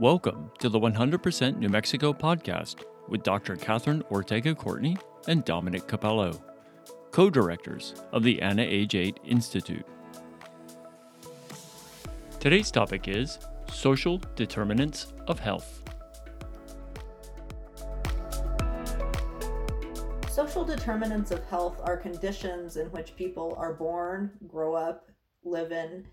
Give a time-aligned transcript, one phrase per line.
[0.00, 3.56] Welcome to the 100% New Mexico podcast with Dr.
[3.56, 4.96] Catherine Ortega Courtney
[5.26, 6.40] and Dominic Cappello,
[7.10, 9.84] co directors of the Anna Age 8 Institute.
[12.38, 13.40] Today's topic is
[13.72, 15.82] social determinants of health.
[20.30, 25.08] Social determinants of health are conditions in which people are born, grow up,
[25.42, 26.06] live in,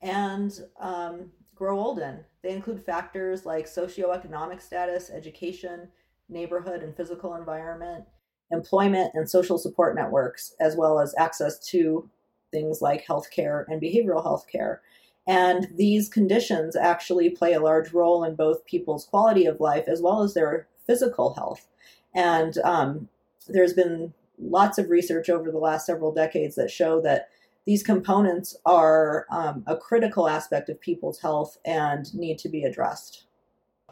[0.00, 2.20] and um, grow old in.
[2.42, 5.88] They include factors like socioeconomic status, education,
[6.28, 8.04] neighborhood and physical environment,
[8.50, 12.08] employment and social support networks, as well as access to
[12.52, 14.82] things like healthcare and behavioral health care.
[15.26, 20.00] And these conditions actually play a large role in both people's quality of life as
[20.00, 21.66] well as their physical health.
[22.14, 23.08] And um,
[23.48, 27.28] there's been lots of research over the last several decades that show that
[27.66, 33.24] these components are um, a critical aspect of people's health and need to be addressed.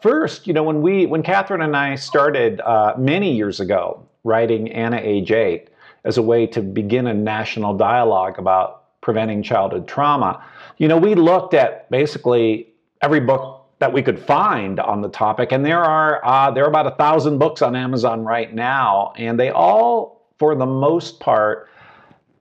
[0.00, 4.70] First, you know, when we, when Catherine and I started uh, many years ago writing
[4.70, 5.68] Anna Age 8
[6.04, 10.44] as a way to begin a national dialogue about preventing childhood trauma,
[10.78, 12.68] you know, we looked at basically
[13.02, 16.68] every book that we could find on the topic, and there are uh, there are
[16.68, 21.68] about a thousand books on Amazon right now, and they all, for the most part,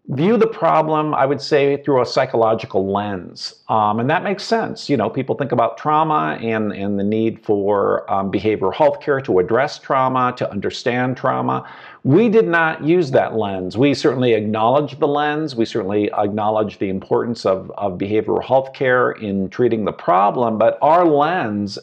[0.10, 3.56] view the problem, I would say, through a psychological lens.
[3.70, 4.90] Um, and that makes sense.
[4.90, 9.22] You know, people think about trauma and, and the need for um, behavioral health care
[9.22, 11.70] to address trauma, to understand trauma.
[12.04, 13.78] We did not use that lens.
[13.78, 15.56] We certainly acknowledge the lens.
[15.56, 20.78] We certainly acknowledge the importance of, of behavioral health care in treating the problem, but
[20.82, 21.80] our lens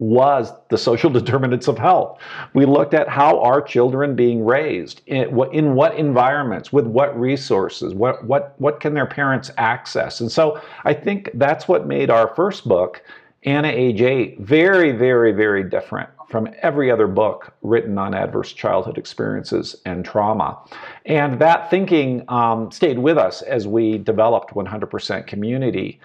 [0.00, 2.18] was the social determinants of health.
[2.54, 7.18] We looked at how are children being raised, in what, in what environments, with what
[7.18, 10.20] resources, what, what, what can their parents access.
[10.20, 13.02] And so I think that's what made our first book,
[13.44, 18.96] Anna Age 8, very, very, very different from every other book written on adverse childhood
[18.96, 20.58] experiences and trauma.
[21.04, 26.00] And that thinking um, stayed with us as we developed 100% Community.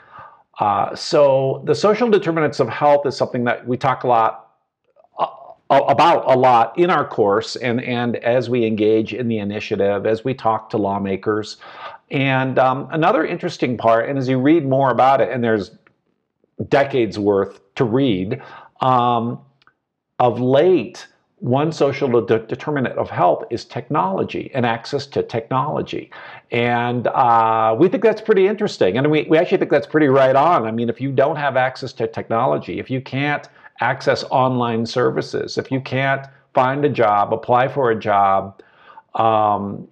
[0.60, 4.54] Uh, so the social determinants of health is something that we talk a lot
[5.20, 5.28] uh,
[5.70, 10.24] about a lot in our course and, and as we engage in the initiative, as
[10.24, 11.58] we talk to lawmakers.
[12.12, 15.72] And um, another interesting part, and as you read more about it, and there's
[16.70, 18.42] decades worth to read,
[18.82, 19.40] um,
[20.20, 21.08] of late,
[21.40, 26.10] one social de- determinant of health is technology and access to technology.
[26.52, 28.98] And uh, we think that's pretty interesting.
[28.98, 30.66] And we, we actually think that's pretty right on.
[30.66, 33.48] I mean, if you don't have access to technology, if you can't
[33.82, 38.62] access online services, if you can't find a job, apply for a job
[39.16, 39.88] um,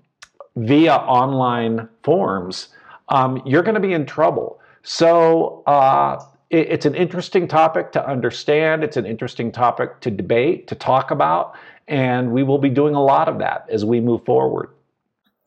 [0.56, 2.70] via online forms,
[3.10, 4.62] um, you're going to be in trouble.
[4.84, 6.24] So, uh,
[6.54, 8.84] it's an interesting topic to understand.
[8.84, 11.56] It's an interesting topic to debate, to talk about,
[11.88, 14.70] and we will be doing a lot of that as we move forward.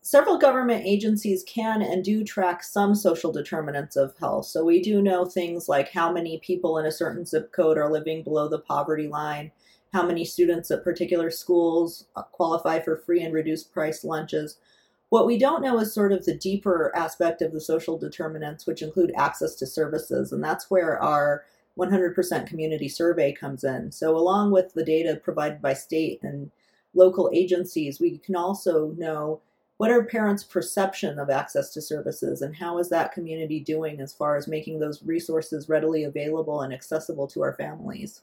[0.03, 4.47] Several government agencies can and do track some social determinants of health.
[4.47, 7.91] So we do know things like how many people in a certain zip code are
[7.91, 9.51] living below the poverty line,
[9.93, 14.59] how many students at particular schools qualify for free and reduced price lunches.
[15.11, 18.83] What we don't know is sort of the deeper aspect of the social determinants, which
[18.83, 20.33] include access to services.
[20.33, 21.45] And that's where our
[21.79, 23.93] 100% community survey comes in.
[23.93, 26.51] So, along with the data provided by state and
[26.95, 29.41] local agencies, we can also know
[29.77, 34.13] what are parents' perception of access to services and how is that community doing as
[34.15, 38.23] far as making those resources readily available and accessible to our families.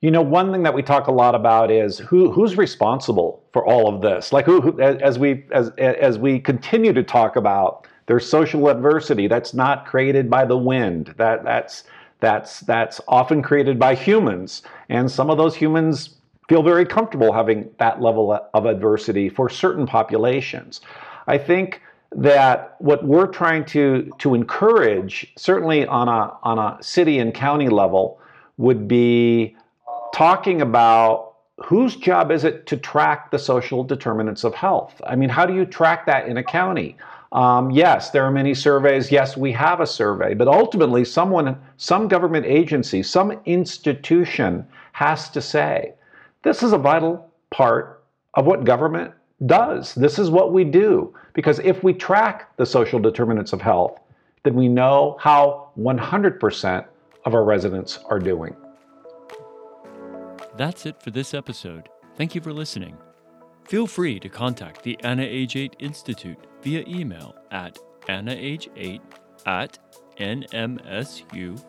[0.00, 3.66] You know, one thing that we talk a lot about is who who's responsible for
[3.66, 4.32] all of this.
[4.32, 9.28] Like who, who as we as as we continue to talk about there's social adversity
[9.28, 11.14] that's not created by the wind.
[11.16, 11.84] That that's
[12.18, 16.16] that's that's often created by humans, and some of those humans
[16.48, 20.80] feel very comfortable having that level of adversity for certain populations.
[21.28, 27.20] I think that what we're trying to to encourage, certainly on a on a city
[27.20, 28.20] and county level,
[28.56, 29.56] would be
[30.12, 31.29] talking about
[31.62, 35.00] whose job is it to track the social determinants of health?
[35.06, 36.96] I mean, how do you track that in a county?
[37.32, 39.12] Um, yes, there are many surveys.
[39.12, 45.40] Yes, we have a survey, but ultimately, someone, some government agency, some institution has to
[45.40, 45.94] say,
[46.42, 48.02] this is a vital part
[48.34, 49.12] of what government
[49.46, 49.94] does.
[49.94, 51.14] This is what we do.
[51.34, 54.00] Because if we track the social determinants of health,
[54.42, 56.84] then we know how 100%
[57.24, 58.56] of our residents are doing.
[60.56, 61.88] That's it for this episode.
[62.16, 62.96] Thank you for listening.
[63.64, 69.00] Feel free to contact the Anna Age 8 Institute via email at annah8
[69.46, 69.78] at
[70.18, 71.62] nmsu.edu.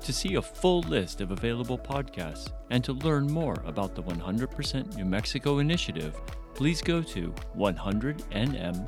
[0.00, 4.96] To see a full list of available podcasts and to learn more about the 100%
[4.96, 6.14] New Mexico initiative,
[6.54, 8.86] please go to 100nm.org.